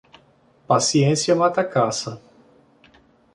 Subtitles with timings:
[0.65, 2.19] Paciência mata a caça.